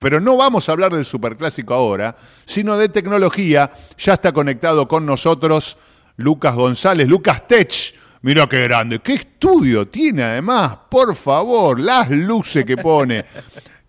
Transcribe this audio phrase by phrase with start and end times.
[0.00, 2.16] Pero no vamos a hablar del superclásico ahora,
[2.46, 3.70] sino de tecnología.
[3.98, 5.76] Ya está conectado con nosotros
[6.16, 7.94] Lucas González, Lucas Tech.
[8.22, 13.26] Mira qué grande, qué estudio tiene además, por favor, las luces que pone.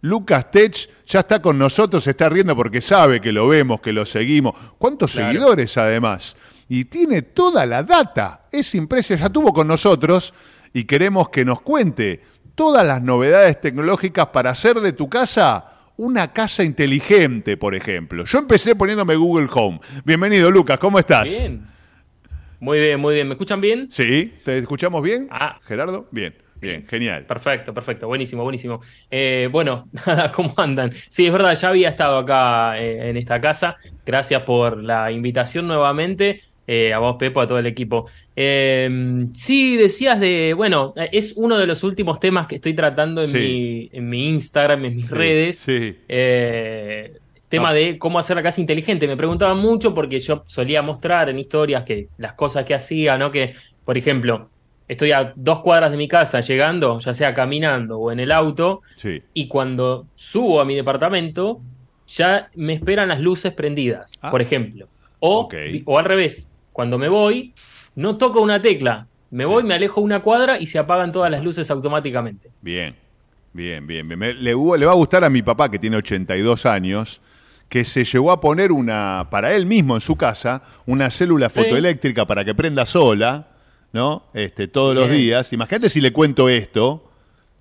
[0.01, 3.93] Lucas Tech ya está con nosotros, se está riendo porque sabe que lo vemos, que
[3.93, 4.53] lo seguimos.
[4.77, 6.35] ¿Cuántos seguidores además?
[6.67, 8.47] Y tiene toda la data.
[8.51, 10.33] Es impresionante, ya estuvo con nosotros
[10.73, 12.21] y queremos que nos cuente
[12.53, 18.25] todas las novedades tecnológicas para hacer de tu casa una casa inteligente, por ejemplo.
[18.25, 19.79] Yo empecé poniéndome Google Home.
[20.03, 21.25] Bienvenido, Lucas, ¿cómo estás?
[21.25, 21.67] Bien.
[22.59, 23.27] Muy bien, muy bien.
[23.27, 23.87] ¿Me escuchan bien?
[23.91, 25.27] Sí, ¿te escuchamos bien?
[25.29, 25.59] Ah.
[25.63, 26.33] Gerardo, bien.
[26.59, 27.25] Bien, genial.
[27.25, 28.81] Perfecto, perfecto, buenísimo, buenísimo.
[29.11, 30.91] Eh, bueno, nada, ¿cómo andan?
[31.09, 33.77] Sí, es verdad, ya había estado acá eh, en esta casa.
[34.03, 36.41] Gracias por la invitación nuevamente.
[36.73, 38.05] Eh, a vos, Pepo, a todo el equipo.
[38.33, 43.31] Eh, sí, decías de, bueno, es uno de los últimos temas que estoy tratando en,
[43.33, 45.57] mi, en mi Instagram, en mis redes.
[45.59, 45.97] Sí.
[46.07, 47.17] Eh,
[47.49, 49.05] tema de cómo hacer la casa inteligente.
[49.05, 53.31] Me preguntaban mucho porque yo solía mostrar en historias que las cosas que hacía, ¿no?
[53.31, 54.49] Que, por ejemplo,
[54.87, 58.79] estoy a dos cuadras de mi casa llegando, ya sea caminando o en el auto,
[58.95, 59.21] Sí.
[59.33, 61.59] y cuando subo a mi departamento,
[62.07, 64.31] ya me esperan las luces prendidas, Ah.
[64.31, 64.87] por ejemplo.
[65.19, 65.49] O,
[65.85, 67.53] o al revés, cuando me voy,
[67.95, 69.07] no toco una tecla.
[69.29, 72.49] Me voy, me alejo una cuadra y se apagan todas las luces automáticamente.
[72.61, 72.95] Bien,
[73.53, 74.07] bien, bien.
[74.07, 74.19] bien.
[74.19, 77.21] Me- le, le va a gustar a mi papá, que tiene 82 años,
[77.69, 81.61] que se llegó a poner una, para él mismo en su casa, una célula Sí.
[81.61, 83.47] fotoeléctrica para que prenda sola,
[83.93, 84.23] ¿no?
[84.33, 85.53] Este, todos los días.
[85.53, 87.07] Imagínate si le cuento esto.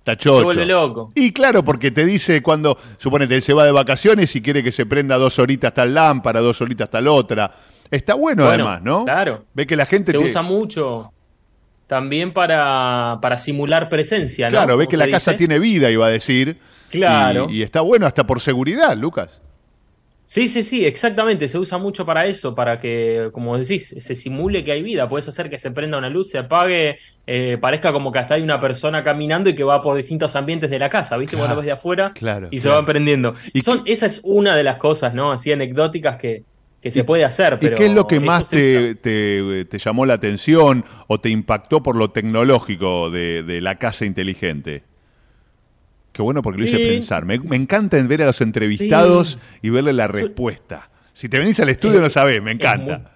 [0.03, 1.11] Está Se vuelve loco.
[1.15, 4.71] Y claro, porque te dice cuando, suponete, él se va de vacaciones y quiere que
[4.71, 7.53] se prenda dos horitas tal lámpara, dos horitas tal otra.
[7.91, 9.03] Está bueno, Bueno, además, ¿no?
[9.03, 9.45] claro.
[9.53, 11.11] Ve que la gente Se te- usa mucho
[11.87, 14.51] también para, para simular presencia, ¿no?
[14.51, 16.57] Claro, ve que la casa tiene vida, iba a decir.
[16.89, 17.47] Claro.
[17.49, 19.41] Y, y está bueno hasta por seguridad, Lucas.
[20.25, 21.49] Sí, sí, sí, exactamente.
[21.49, 25.09] Se usa mucho para eso, para que, como decís, se simule que hay vida.
[25.09, 26.97] Puedes hacer que se prenda una luz, se apague,
[27.27, 30.69] eh, parezca como que hasta hay una persona caminando y que va por distintos ambientes
[30.69, 31.35] de la casa, ¿viste?
[31.35, 32.81] Vos Claro, lo ves de afuera claro, y se claro.
[32.81, 33.33] va prendiendo.
[33.51, 35.33] ¿Y Y son, esa es una de las cosas, ¿no?
[35.33, 36.43] Así anecdóticas que,
[36.81, 37.53] que se puede hacer.
[37.53, 41.29] ¿Y Pero qué es lo que más te, te- te llamó la atención o te
[41.29, 44.83] impactó por lo tecnológico de, de la casa inteligente?
[46.11, 46.83] Qué bueno porque lo hice Sí.
[46.87, 47.23] pensar.
[47.25, 50.89] Me, me encanta ver a los entrevistados y verle la respuesta.
[51.13, 53.11] Si te venís al estudio no sabés, me encanta.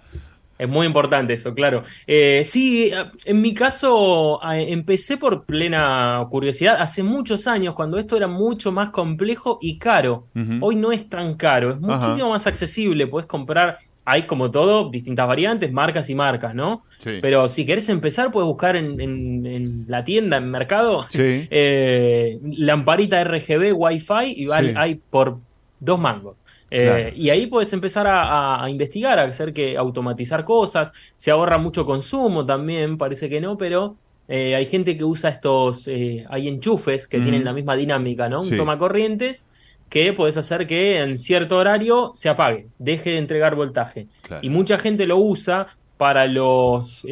[0.57, 1.83] Es muy, importante eso, claro.
[2.07, 2.95] Eh, sí, eh,
[3.25, 8.71] en mi caso eh, empecé por plena curiosidad hace muchos años, cuando esto era mucho
[8.71, 10.27] más complejo y caro.
[10.61, 12.07] Hoy no es tan caro, es Ajá.
[12.07, 13.05] muchísimo más accesible.
[13.07, 16.83] Puedes comprar, hay como todo, distintas variantes, marcas y marcas, ¿no?
[16.99, 17.17] Sí.
[17.22, 21.47] Pero si querés empezar, puedes buscar en, en- en la tienda, en mercado, Sí.
[21.51, 24.75] eh, lamparita RGB Wi-Fi y vale, Sí.
[24.77, 25.37] hay por
[25.81, 26.37] dos mangos.
[26.72, 27.14] Eh.
[27.16, 30.92] Y ahí puedes empezar a, investigar, a hacer que automatizar cosas.
[31.16, 33.96] Se ahorra mucho consumo también, parece que no, pero
[34.28, 38.42] eh, hay gente que usa estos, eh, hay enchufes que tienen la misma dinámica, ¿no?
[38.42, 38.58] Un Sí.
[38.58, 39.48] toma corrientes
[39.90, 44.08] que puedes hacer que en cierto horario se apague, deje de entregar voltaje.
[44.24, 44.42] Claro.
[44.46, 47.06] Y mucha gente lo usa para los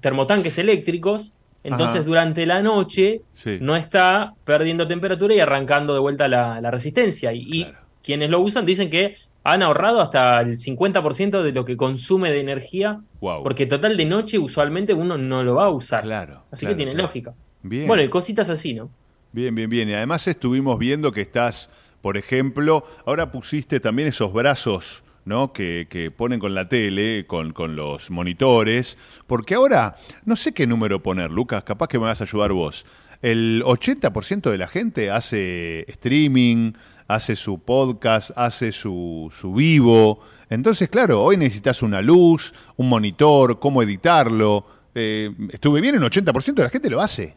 [0.00, 1.32] termotanques eléctricos.
[1.62, 2.04] Entonces, Ajá.
[2.06, 3.58] durante la noche Sí.
[3.60, 7.32] no está perdiendo temperatura y arrancando de vuelta la, la resistencia.
[7.34, 7.78] Y Claro.
[8.02, 12.40] Quienes lo usan dicen que han ahorrado hasta el 50% de lo que consume de
[12.40, 13.42] energía, Wow.
[13.42, 16.02] porque total de noche usualmente uno no lo va a usar.
[16.02, 17.06] Claro, Así claro, que tiene claro.
[17.06, 17.34] lógica.
[17.62, 17.86] Bien.
[17.86, 18.90] Bueno, y cositas así, ¿no?
[19.32, 19.88] Bien, bien, bien.
[19.88, 21.70] Y además estuvimos viendo que estás,
[22.02, 25.52] por ejemplo, ahora pusiste también esos brazos, ¿no?
[25.52, 28.98] Que, que ponen con la tele, con, con los monitores.
[29.26, 29.94] Porque ahora,
[30.24, 32.84] no sé qué número poner, Lucas, capaz que me vas a ayudar vos.
[33.22, 36.72] El 80% de la gente hace streaming,
[37.14, 40.20] hace su podcast, hace su, su vivo.
[40.48, 44.66] Entonces, claro, hoy necesitas una luz, un monitor, cómo editarlo.
[44.94, 47.36] Eh, estuve bien, el 80% de la gente lo hace.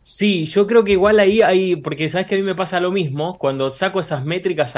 [0.00, 2.92] Sí, yo creo que igual ahí hay, porque sabes que a mí me pasa lo
[2.92, 4.72] mismo, cuando saco esas métricas,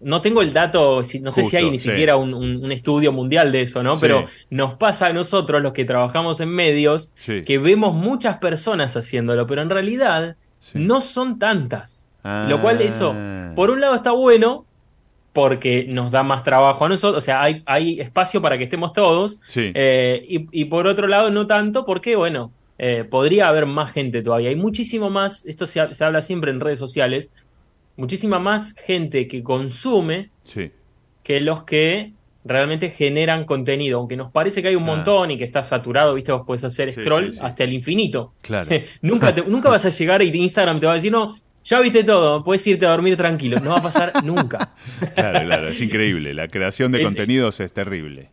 [0.00, 1.90] no tengo el dato, no sé si hay ni sí.
[1.90, 3.96] siquiera un, un- un estudio mundial de eso, ¿no?
[3.96, 4.00] Sí.
[4.00, 7.42] Pero nos pasa a nosotros, los que trabajamos en medios, Sí.
[7.44, 10.36] que vemos muchas personas haciéndolo, pero en realidad
[10.72, 12.06] no son tantas.
[12.24, 12.46] Ah.
[12.48, 13.14] Lo cual eso,
[13.56, 14.64] por un lado está bueno,
[15.32, 18.92] porque nos da más trabajo a nosotros, o sea, hay, hay espacio para que estemos
[18.92, 19.72] todos, Sí.
[19.74, 24.22] eh, y, y por otro lado, no tanto, porque, bueno, eh, podría haber más gente
[24.22, 24.50] todavía.
[24.50, 27.30] Hay muchísimo más, esto se, se habla siempre en redes sociales,
[27.96, 30.70] muchísima más gente que consume Sí.
[31.22, 32.12] que los que
[32.44, 34.00] realmente generan contenido.
[34.00, 34.86] Aunque nos parece que hay un Ah.
[34.96, 36.32] montón y que está saturado, ¿viste?
[36.32, 38.32] Vos podés hacer Sí, scroll hasta el infinito.
[38.42, 38.68] Claro.
[39.02, 42.04] nunca, te- nunca vas a llegar y Instagram te va a decir, no, ya viste
[42.04, 44.72] todo, puedes irte a dormir tranquilo, no va a pasar nunca.
[45.14, 46.34] Claro, claro, es increíble.
[46.34, 48.30] La creación de Es- contenidos es terrible.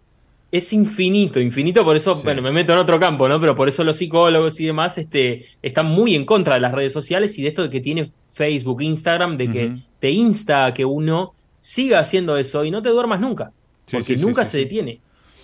[0.51, 3.39] Es infinito, infinito, por eso, bueno, me meto en otro campo, ¿no?
[3.39, 6.91] Pero por eso los psicólogos y demás este, están muy en contra de las redes
[6.91, 9.79] sociales y de esto de que tiene Facebook, Instagram, de que Ujú.
[9.99, 13.51] te insta a que uno siga haciendo eso y no te duermas nunca,
[13.85, 14.99] Sí, porque sí, nunca se detiene.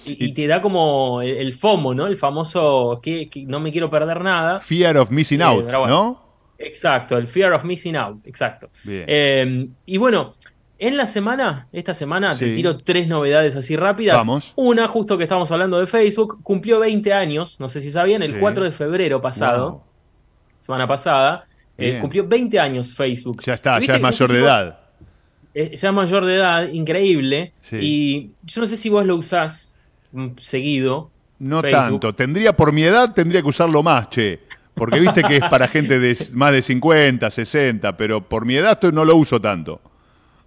[0.07, 2.07] Y, te da como el, el FOMO, ¿no?
[2.07, 4.59] El famoso que, que no me quiero perder nada.
[4.59, 5.87] Fear of missing Eh, out, bueno.
[5.87, 6.24] ¿no?
[6.57, 8.69] Exacto, el fear of missing out, exacto.
[8.87, 10.35] Eh, y bueno,
[10.79, 14.15] en la semana, esta semana, te tiro tres novedades así rápidas.
[14.17, 14.53] Vamos.
[14.55, 18.33] Una, justo que estamos hablando de Facebook, cumplió 20 años, no sé si sabían, el
[18.33, 18.37] Sí.
[18.39, 19.81] 4 de febrero pasado, Wow.
[20.59, 21.45] semana pasada,
[21.77, 23.41] eh, cumplió 20 años Facebook.
[23.43, 24.79] Ya está, ya es No sé mayor si de vos- edad.
[25.53, 27.53] eh, ya es mayor de edad, increíble.
[27.61, 27.77] Sí.
[27.81, 29.73] Y yo no sé si vos lo usás
[30.11, 31.11] mm, seguido.
[31.39, 31.81] No Facebook.
[31.99, 32.15] tanto.
[32.15, 34.39] Tendría, por mi edad, tendría que usarlo más, che.
[34.75, 38.79] Porque viste que es para gente de más de 50, 60, pero por mi edad
[38.91, 39.81] no lo uso tanto.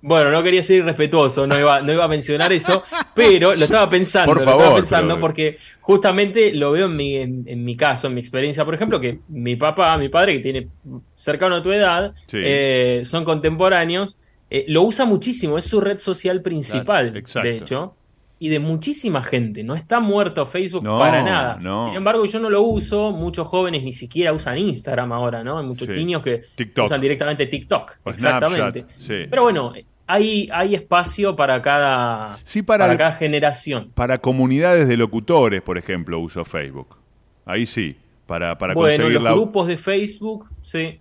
[0.01, 2.85] Bueno, no quería ser irrespetuoso, no iba, no iba a mencionar eso,
[3.15, 6.95] pero lo estaba pensando, Por lo estaba favor, pensando pero- porque justamente lo veo en
[6.97, 10.35] mi, en, en mi caso, en mi experiencia, por ejemplo, que mi papá, mi padre,
[10.35, 10.69] que tiene
[11.17, 12.37] cercano a tu edad, Sí.
[12.41, 14.19] eh, son contemporáneos,
[14.51, 17.49] eh, lo usa muchísimo, es su red social principal, exacto.
[17.49, 17.95] de hecho,
[18.41, 21.59] y de muchísima gente, no está muerto Facebook No, para nada.
[21.61, 21.87] no.
[21.89, 25.59] Sin embargo, yo no lo uso, muchos jóvenes ni siquiera usan Instagram ahora, ¿no?
[25.59, 25.95] Hay muchos Sí.
[25.95, 26.87] niños que TikTok.
[26.87, 27.97] usan directamente TikTok.
[28.05, 28.81] O exactamente.
[28.83, 29.27] Snapchat, sí.
[29.29, 29.73] Pero bueno,
[30.07, 33.91] hay, hay espacio para cada, Sí, para para el- cada generación.
[33.95, 36.97] Para comunidades de locutores, por ejemplo, uso Facebook.
[37.45, 37.97] Ahí sí,
[38.27, 39.33] para, para bueno, conseguir los la...
[39.33, 41.01] grupos de Facebook, sí,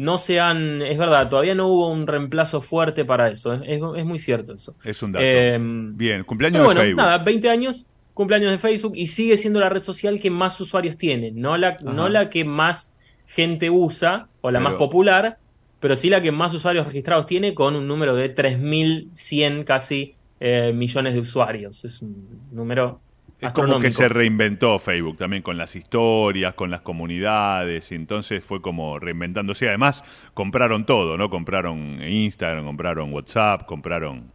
[0.00, 3.82] no se han, es verdad, todavía no hubo un reemplazo fuerte para eso, es, es-
[3.96, 4.74] es muy cierto eso.
[4.84, 5.24] Es un dato.
[5.26, 7.02] Eh, Bien, cumpleaños bueno, de Facebook.
[7.04, 10.96] nada, 20 años, cumpleaños de Facebook y sigue siendo la red social que más usuarios
[10.96, 12.94] tiene, no la, no la que más
[13.26, 15.38] gente usa o la Pero- más popular,
[15.80, 20.72] pero sí la que más usuarios registrados tiene con un número de 3.100 casi eh,
[20.74, 21.84] millones de usuarios.
[21.84, 23.00] Es un número
[23.40, 28.44] Es como que se reinventó Facebook también con las historias, con las comunidades, y entonces
[28.44, 29.68] fue como reinventándose.
[29.68, 30.02] Además,
[30.34, 31.30] compraron todo, ¿no?
[31.30, 34.30] Compraron Instagram, compraron WhatsApp, compraron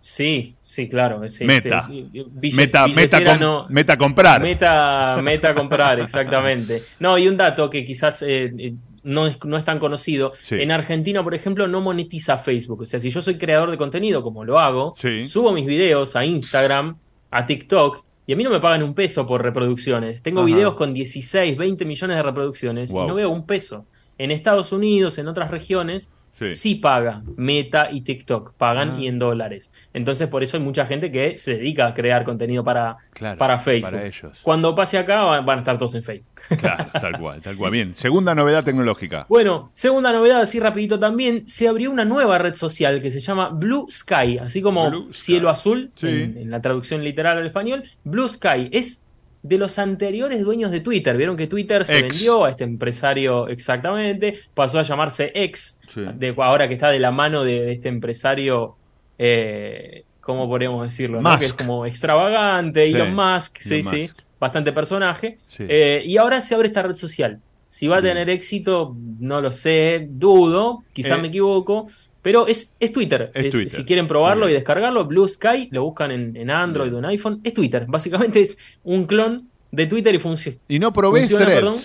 [0.00, 1.28] Sí, sí, claro.
[1.28, 1.88] sí, Meta.
[1.88, 4.40] Billet- Meta, meta, com- no- meta comprar.
[4.40, 6.84] Meta, meta comprar, exactamente.
[7.00, 10.32] No, y un dato que quizás eh, eh, no, es, no es tan conocido.
[10.36, 10.54] Sí.
[10.60, 12.82] En Argentina, por ejemplo, no monetiza Facebook.
[12.82, 15.26] O sea, si yo soy creador de contenido, como lo hago, Sí.
[15.26, 16.96] subo mis videos a Instagram,
[17.32, 20.22] a TikTok, y a mí no me pagan un peso por reproducciones.
[20.22, 20.46] Tengo Ajá.
[20.46, 23.04] videos con 16, 20 millones de reproducciones Wow.
[23.04, 23.86] y no veo un peso.
[24.18, 26.48] En Estados Unidos, en otras regiones, Sí.
[26.48, 29.00] sí, paga Meta y TikTok, pagan Ah.
[29.00, 29.72] y en dólares.
[29.92, 33.58] Entonces, por eso hay mucha gente que se dedica a crear contenido para, Claro, para
[33.58, 33.90] Facebook.
[33.92, 34.38] para ellos.
[34.42, 36.28] Cuando pase acá van, van a estar todos en Facebook.
[36.58, 37.72] Claro, tal cual, tal cual.
[37.72, 39.26] Bien, segunda novedad tecnológica.
[39.28, 43.48] Bueno, segunda novedad, así rapidito también, se abrió una nueva red social que se llama
[43.48, 45.18] Blue Sky, así como Blue Sky.
[45.20, 46.06] cielo azul, Sí.
[46.06, 47.82] en, en la traducción literal al español.
[48.04, 49.04] Blue Sky es
[49.42, 51.16] de los anteriores dueños de Twitter.
[51.16, 56.02] Vieron que Twitter se vendió a este empresario exactamente, pasó a llamarse X, Sí.
[56.16, 58.76] de, ahora que está de la mano de, de este empresario,
[59.18, 61.20] eh, ¿cómo podríamos decirlo?
[61.22, 61.38] no?
[61.38, 64.18] Que es como extravagante, Sí, Elon Musk, sí, Elon sí, Musk.
[64.40, 65.38] bastante personaje.
[65.48, 65.64] Sí.
[65.68, 67.40] Eh, y ahora se abre esta red social.
[67.68, 71.88] Si va a tener éxito, no lo sé, dudo, quizás Eh, me equivoco,
[72.28, 73.30] pero es, es Twitter.
[73.32, 73.70] es Es- Twitter.
[73.70, 77.40] Si quieren probarlo y descargarlo, Blue Sky, lo buscan en, en Android o en iPhone,
[77.42, 77.86] es Twitter.
[77.88, 80.58] Básicamente es un clon de Twitter y funciona.
[80.68, 81.60] Y no probé ¿Funciona, threads.
[81.62, 81.78] perdón?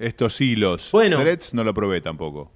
[0.00, 0.88] Estos hilos.
[0.90, 1.20] Bueno.
[1.20, 2.50] Threads no lo probé tampoco.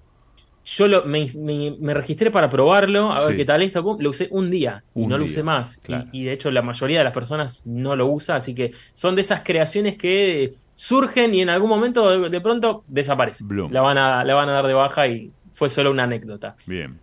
[0.65, 3.37] Yo lo- me, me- me registré para probarlo, a ver Sí.
[3.37, 5.81] qué tal pum, Lo usé un día y no lo usé más.
[6.11, 9.21] Y- de hecho la mayoría de las personas no lo usa, así que son de
[9.21, 13.47] esas creaciones que surgen y en algún momento de, de pronto desaparecen.
[13.47, 13.71] Bloom.
[13.73, 16.57] La van, a, la van a dar de baja y fue solo una anécdota.
[16.67, 16.99] Bien.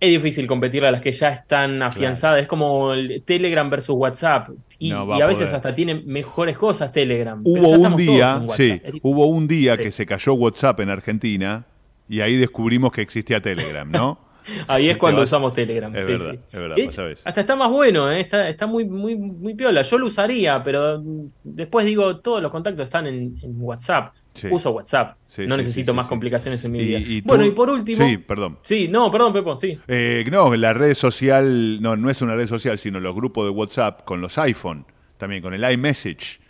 [0.00, 2.40] Es difícil competir a las que ya están afianzadas.
[2.42, 4.50] Es como el Telegram versus WhatsApp.
[4.78, 7.40] Y, No va y a veces hasta tiene mejores cosas Telegram.
[7.44, 9.82] Hubo un día, sí, hubo un día Sí.
[9.82, 11.64] que se cayó WhatsApp en Argentina
[12.08, 14.18] y ahí descubrimos que existía Telegram, ¿no?
[14.66, 15.94] Ahí es Te cuando vas- usamos Telegram.
[15.94, 16.38] Es sí, verdad, sí.
[16.52, 17.02] es verdad, hecho.
[17.24, 18.20] Hasta está más bueno, ¿eh?
[18.20, 19.82] está, está muy, muy, muy piola.
[19.82, 21.02] Yo lo usaría, pero
[21.44, 24.14] después digo, todos los contactos están en, en WhatsApp.
[24.38, 24.48] Sí.
[24.50, 25.16] Uso WhatsApp.
[25.26, 26.98] Sí, no sí, necesito más complicaciones en mi Y- vida.
[27.00, 28.06] y tú- bueno, y por último.
[28.06, 28.58] Sí, perdón.
[28.62, 29.78] Sí, no, perdón, Pepo, sí.
[29.88, 33.50] Eh, no, la red social, no, no es una red social, sino los grupos de
[33.50, 36.40] WhatsApp con los iPhone, también con el iMessage,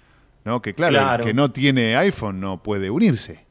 [0.45, 0.61] ¿no?
[0.63, 1.23] Que claro, Claro.
[1.25, 3.47] el que no tiene iPhone no puede unirse.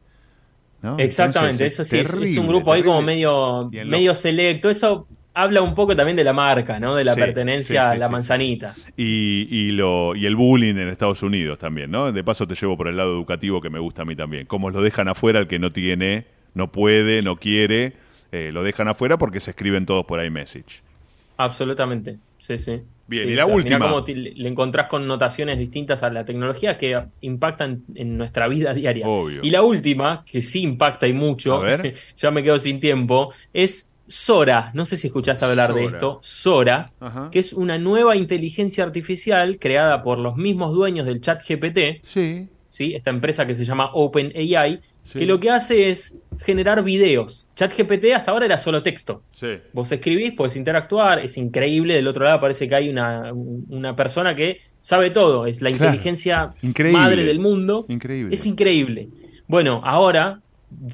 [0.81, 0.95] ¿no?
[0.99, 4.69] Exactamente, Entonces, eso sí, es- un grupo ahí como medio, medio selecto.
[4.69, 5.07] Eso
[5.43, 6.95] habla un poco también de la marca, ¿no?
[6.95, 8.79] De la Sí, pertenencia sí, sí, a la manzanita.
[8.95, 12.11] Y, y, lo, y el bullying en Estados Unidos también, ¿no?
[12.11, 14.45] De paso te llevo por el lado educativo que me gusta a mí también.
[14.47, 17.93] Como lo dejan afuera el que no tiene, no puede, no quiere,
[18.31, 20.81] eh, lo dejan afuera porque se escriben todos por iMessage.
[21.39, 22.81] Absolutamente, sí, sí.
[23.07, 23.77] Bien, y la o sea, última.
[23.77, 28.73] mirá cómo te- le encontrás connotaciones distintas a la tecnología que impactan en nuestra vida
[28.73, 29.05] diaria.
[29.07, 29.41] Obvio.
[29.43, 31.95] Y la última, que sí impacta y mucho, A ver.
[32.15, 34.71] ya me quedo sin tiempo, es Sora.
[34.73, 36.19] No sé si escuchaste hablar de esto.
[36.21, 37.29] Sora, Ajá.
[37.31, 42.47] que es una nueva inteligencia artificial creada por los mismos dueños del chat GPT, Sí,
[42.69, 42.93] ¿sí?
[42.95, 45.19] esta empresa que se llama OpenAI, Sí.
[45.19, 47.47] que lo que hace es generar videos.
[47.55, 49.23] ChatGPT hasta ahora era solo texto.
[49.31, 49.47] sí.
[49.71, 51.93] Vos escribís, podés interactuar, es increíble.
[51.95, 55.85] Del otro lado parece que hay una, una persona que sabe todo, es la Claro.
[55.85, 56.99] inteligencia Increíble.
[57.01, 57.85] madre del mundo.
[57.87, 58.33] Increíble.
[58.35, 59.07] Es increíble.
[59.47, 60.41] Bueno, ahora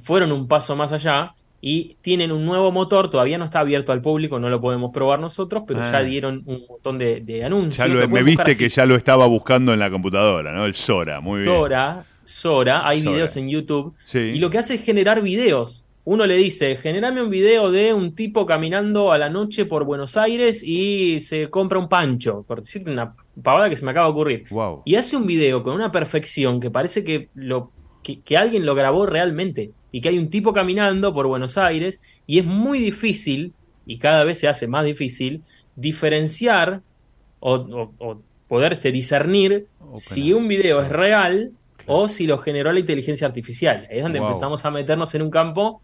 [0.03, 1.33] fueron un paso más allá
[1.65, 5.21] y tienen un nuevo motor, todavía no está abierto al público, no lo podemos probar
[5.21, 5.91] nosotros, pero Ah.
[5.93, 7.77] ya dieron un montón de, de anuncios.
[7.77, 10.65] Ya lo- Lo me viste que ya lo estaba buscando en la computadora, ¿no?
[10.65, 11.53] El Sora, muy bien.
[11.55, 13.11] Sora, Sora, hay Sora.
[13.13, 14.19] videos en YouTube Sí.
[14.19, 15.85] y lo que hace es generar videos.
[16.03, 20.17] Uno le dice, generame un video de un tipo caminando a la noche por Buenos
[20.17, 24.11] Aires y se compra un pancho, por decirte una pavada que se me acaba de
[24.11, 24.43] ocurrir.
[24.49, 24.81] Wow.
[24.83, 27.71] Y hace un video con una perfección que parece que, lo,
[28.03, 32.01] que, que alguien lo grabó realmente y que hay un tipo caminando por Buenos Aires
[32.27, 33.53] y es muy difícil,
[33.85, 35.43] y cada vez se hace más difícil,
[35.77, 36.81] diferenciar
[37.39, 41.51] o, o- o poder este, discernir si un video es real
[41.85, 43.87] o si lo generó la inteligencia artificial.
[43.91, 44.29] Ahí es donde Wow.
[44.29, 45.81] empezamos a meternos en un campo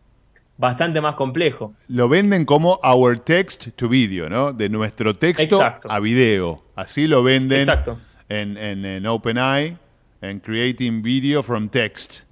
[0.57, 1.73] bastante más complejo.
[1.87, 4.51] Lo venden como our text to video, ¿no?
[4.53, 5.87] De nuestro texto Exacto.
[5.91, 6.63] a video.
[6.75, 7.97] Así lo venden Exacto.
[8.29, 9.77] en, en, en OpenAI,
[10.21, 12.23] en Creating Video from Text.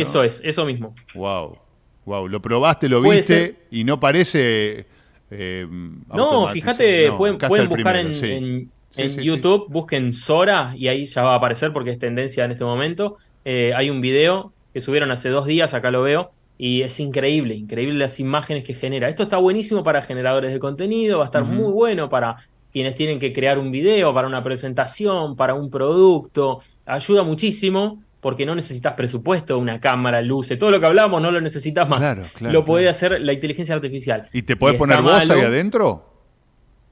[0.00, 0.94] Eso es, eso mismo.
[1.14, 1.58] Wow.
[2.04, 2.28] Wow.
[2.28, 4.86] Lo probaste, lo viste y no parece.
[5.30, 5.66] eh,
[6.08, 8.30] No, fíjate, No, pueden, buscar primero, en, sí.
[8.32, 9.24] en- Sí, en sí, sí.
[9.26, 13.16] YouTube, busquen Sora y ahí ya va a aparecer porque es tendencia en este momento.
[13.44, 17.54] Eh, hay un video que subieron hace dos días, acá lo veo, y es increíble,
[17.54, 19.10] increíble las imágenes que genera.
[19.10, 22.36] Esto está buenísimo para generadores de contenido, va a estar muy bueno para
[22.72, 26.60] quienes tienen que crear un video, para una presentación, para un producto.
[26.86, 31.40] Ayuda muchísimo porque no necesitas presupuesto, una cámara, luces, todo lo que hablamos no lo
[31.40, 31.98] necesitas más.
[31.98, 32.90] Claro, claro, lo puede claro.
[32.90, 34.28] hacer la inteligencia artificial.
[34.32, 36.12] ¿Y te podés Y poner vos ahí adentro?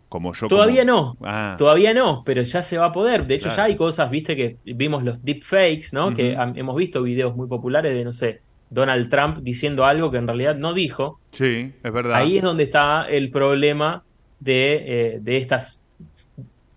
[0.08, 0.46] Como yo.
[0.46, 3.26] Todavía como- no, Ah, todavía no, pero ya se va a poder.
[3.26, 6.14] De hecho, ya hay cosas, viste, que vimos los deepfakes, ¿no?
[6.14, 8.40] Que hemos visto videos muy populares de, no sé,
[8.70, 11.20] Donald Trump diciendo algo que en realidad no dijo.
[11.32, 12.14] sí, es verdad.
[12.16, 14.04] Ahí es donde está el problema
[14.38, 15.80] de, eh, de estas...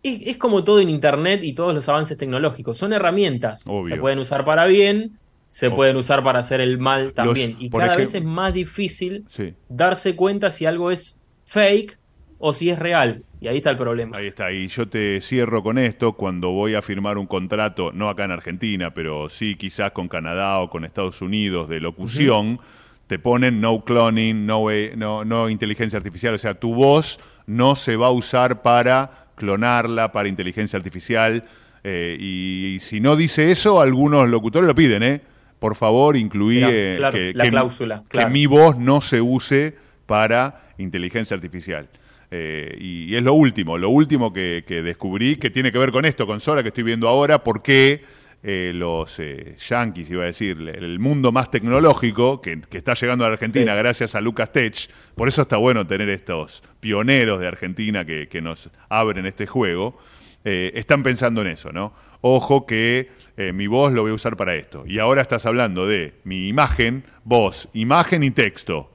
[0.03, 2.77] Es, es como todo en Internet y todos los avances tecnológicos.
[2.77, 3.63] Son herramientas.
[3.67, 3.95] Obvio.
[3.95, 5.75] Se pueden usar para bien, se Obvio.
[5.77, 7.55] pueden usar para hacer el mal también.
[7.59, 9.53] y cada ejemplo- vez es más difícil Sí.
[9.69, 11.97] darse cuenta si algo es fake
[12.39, 13.23] o si es real.
[13.41, 14.17] Y ahí está el problema.
[14.17, 18.09] Ahí está, y yo te cierro con esto, cuando voy a firmar un contrato, no
[18.09, 22.59] acá en Argentina, pero sí quizás con Canadá o con Estados Unidos de locución,
[23.07, 27.75] te ponen no cloning, no, eh, no, no inteligencia artificial, o sea, tu voz no
[27.75, 31.45] se va a usar para clonarla, para inteligencia artificial,
[31.83, 35.21] eh, y, y si no dice eso, algunos locutores lo piden, ¿eh?
[35.59, 38.29] Por favor, incluí eh, claro, que, la que- cláusula, que claro.
[38.31, 39.75] mi voz no se use
[40.05, 41.87] para inteligencia artificial.
[42.29, 45.91] Eh, y, y es lo último, lo último que, que descubrí que tiene que ver
[45.93, 48.03] con esto, con Sora, que estoy viendo ahora, por qué
[48.43, 53.25] eh, los eh, yankees, iba a decir, el mundo más tecnológico que, que está llegando
[53.25, 53.77] a la Argentina Sí.
[53.77, 58.41] gracias a Lucas Tech, por eso está bueno tener estos pioneros de Argentina que, que
[58.41, 59.97] nos abren este juego,
[60.45, 61.93] eh, están pensando en eso, ¿no?
[62.21, 64.83] Ojo que eh, mi voz lo voy a usar para esto.
[64.87, 68.91] Y ahora estás hablando de mi imagen, voz, imagen y texto.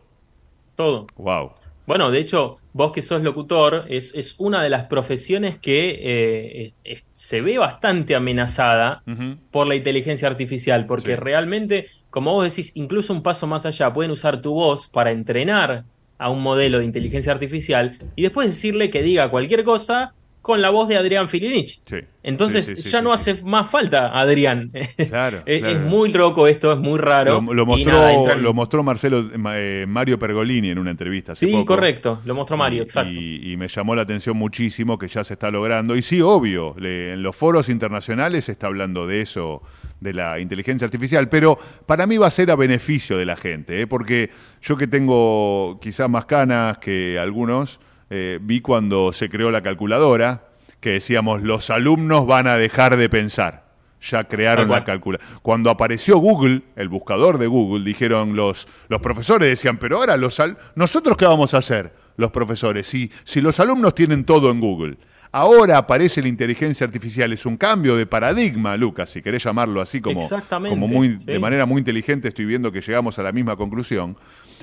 [0.76, 1.06] Todo.
[1.16, 1.52] Wow.
[1.86, 6.62] Bueno, de hecho, vos que sos locutor, es, es una de las profesiones que eh,
[6.84, 9.02] es- es- se ve bastante amenazada
[9.50, 11.16] por la inteligencia artificial, porque Sí.
[11.16, 15.84] realmente, como vos decís, incluso un paso más allá, pueden usar tu voz para entrenar
[16.18, 20.70] a un modelo de inteligencia artificial y después decirle que diga cualquier cosa con la
[20.70, 21.80] voz de Adrián Filinich.
[21.86, 21.96] Sí.
[22.24, 24.70] Entonces Sí, sí, sí, ya no hace más falta Adrián.
[25.08, 25.76] Claro, es, claro.
[25.76, 27.40] es muy loco esto, es muy raro.
[27.40, 31.32] Lo, lo mostró, nada, lo mostró Marcelo eh, Mario Pergolini en una entrevista.
[31.32, 31.66] Hace Sí, poco.
[31.66, 33.12] correcto, lo mostró Mario, Y- exacto.
[33.20, 35.94] Y, y me llamó la atención muchísimo que ya se está logrando.
[35.96, 39.62] Y sí, obvio, le- en los foros internacionales se está hablando de eso,
[40.00, 41.56] de la inteligencia artificial, pero
[41.86, 43.86] para mí va a ser a beneficio de la gente, ¿eh?
[43.86, 44.30] porque
[44.60, 47.78] yo que tengo quizás más canas que algunos,
[48.14, 50.44] eh, vi cuando se creó la calculadora,
[50.80, 53.62] que decíamos, los alumnos van a dejar de pensar.
[54.02, 55.24] Ya crearon la calculadora.
[55.42, 60.40] Cuando apareció Google, el buscador de Google, dijeron los, los profesores, decían, pero ahora los
[60.40, 64.60] al- nosotros qué vamos a hacer, los profesores, si, si los alumnos tienen todo en
[64.60, 64.98] Google.
[65.34, 69.98] Ahora aparece la inteligencia artificial, es un cambio de paradigma, Lucas, si querés llamarlo así
[70.02, 70.20] como,
[70.68, 74.14] como muy, de manera muy inteligente, estoy viendo que llegamos a la misma conclusión.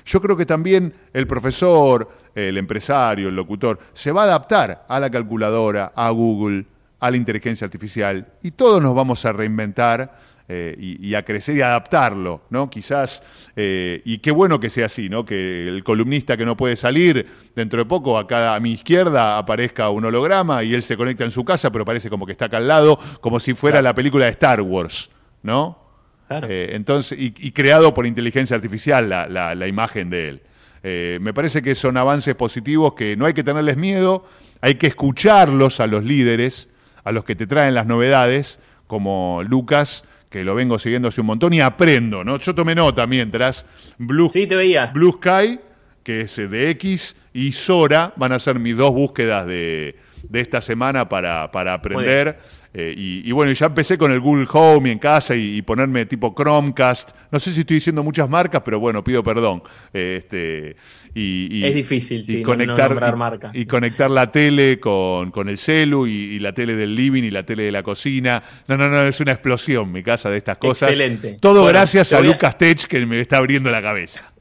[0.06, 5.00] Yo creo que también el profesor, el empresario, el locutor, se va a adaptar a
[5.00, 6.66] la calculadora, a Google,
[7.00, 11.62] a la inteligencia artificial, y todos nos vamos a reinventar eh, y, a crecer y
[11.62, 12.72] adaptarlo, ¿no?
[12.72, 13.22] Quizás,
[13.56, 15.24] eh, y qué bueno que sea así, ¿no?
[15.24, 19.92] Que el columnista que no puede salir, dentro de poco acá a mi izquierda aparezca
[19.92, 22.58] un holograma y él se conecta en su casa, pero parece como que está acá
[22.58, 25.12] al lado, como si fuera la película de Star Wars,
[25.44, 25.89] ¿no?
[26.30, 31.20] Eh, entonces, y, creado por inteligencia artificial la, imagen de él.
[31.22, 34.26] me parece que son avances positivos que no hay que tenerles miedo,
[34.62, 36.70] hay que escucharlos a los líderes,
[37.04, 41.28] a los que te traen las novedades, como Lucas, que lo vengo siguiendo hace un
[41.28, 42.38] montón y aprendo, ¿no?
[42.38, 43.66] Yo tomé nota mientras
[43.98, 44.88] Blue, sí, te veía.
[44.88, 45.60] Blue Sky,
[46.04, 50.62] que es de X, y Sora van a ser mis dos búsquedas de, de esta
[50.62, 52.40] semana para, para aprender.
[52.72, 57.12] Eh, y, bueno, ya empecé con el Google Home en casa y, ponerme tipo Chromecast.
[57.32, 59.64] No sé si estoy diciendo muchas marcas, pero bueno, pido perdón.
[59.92, 60.76] Eh, este,
[61.16, 66.38] y, es difícil, sí, conectar, no Y, conectar la tele con, con el celu y,
[66.40, 68.44] la tele del living y la tele de la cocina.
[68.68, 70.90] No, no, no, es una explosión mi casa de estas cosas.
[70.90, 71.38] Excelente.
[71.42, 74.32] Todo gracias a, Lucas Tech que me está abriendo la cabeza.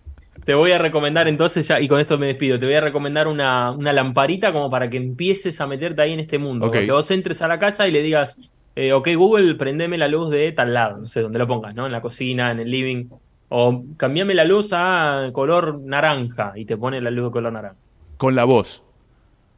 [0.49, 3.29] Te voy a recomendar entonces, ya, y con esto me despido, te voy a recomendar
[3.29, 6.71] una, lamparita como para que empieces a meterte ahí en este mundo.
[6.71, 8.41] Que vos entres a la casa y le digas,
[8.75, 11.85] eh, ok Google, prendeme la luz de tal lado, no sé, donde lo pongas, ¿no?
[11.85, 13.11] En la cocina, en el living.
[13.51, 17.77] O cambiame la luz a color naranja y te pone la luz de color naranja.
[18.17, 18.88] Con la voz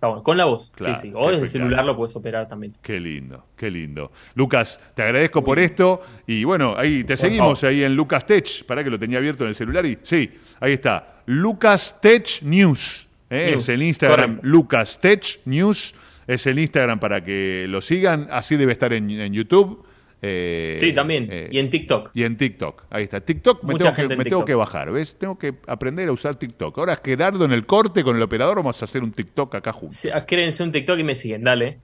[0.00, 1.12] con la voz, sí, sí.
[1.14, 2.74] O desde el celular lo puedes operar también.
[2.82, 4.10] Qué lindo, qué lindo.
[4.34, 6.00] Lucas, te agradezco por esto.
[6.26, 8.64] Y bueno, ahí te seguimos ahí en Lucas Tech.
[8.64, 11.22] Para que lo tenía abierto en el celular y sí, ahí está.
[11.26, 13.08] Lucas Tech News.
[13.28, 13.54] ¿eh?
[13.58, 15.94] es el Instagram Lucas Tech News.
[16.26, 18.28] Es el Instagram para que lo sigan.
[18.30, 19.84] Así debe estar en YouTube.
[20.22, 21.28] Eh, sí, también.
[21.30, 22.10] Eh, y en TikTok.
[22.14, 22.84] Y en TikTok.
[22.90, 23.20] Ahí está.
[23.20, 25.16] TikTok me, tengo que, me tengo que, bajar, ¿ves?
[25.18, 26.78] Tengo que aprender a usar TikTok.
[26.78, 29.98] Ahora Gerardo en el corte con el operador vamos a hacer un TikTok acá juntos.
[29.98, 31.78] Sí, créense un TikTok y me siguen, dale.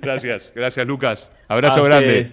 [0.00, 1.30] Gracias, gracias Lucas.
[1.50, 2.26] Abrazo grande.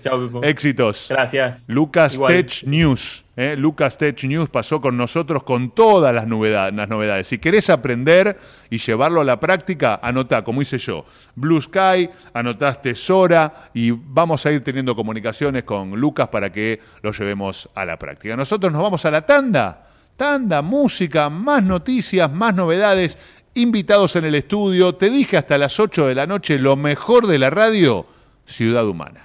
[0.43, 1.07] Éxitos.
[1.09, 1.63] Gracias.
[1.67, 3.23] Lucas Tech News.
[3.37, 3.55] ¿eh?
[3.57, 7.27] Lucas Tech News pasó con nosotros con todas las novedades, las novedades.
[7.27, 8.37] Si querés aprender
[8.69, 11.05] y llevarlo a la práctica, anotá, como hice yo.
[11.33, 17.13] Blue Sky, anotaste Sora y vamos a ir teniendo comunicaciones con Lucas para que lo
[17.13, 18.35] llevemos a la práctica.
[18.35, 19.81] Nosotros nos vamos a la tanda.
[20.17, 23.17] Tanda, música, más noticias, más novedades
[23.55, 24.95] invitados en el estudio.
[24.95, 28.05] Te dije hasta las 8 de la noche lo mejor de la radio,
[28.45, 29.24] Ciudad Humana.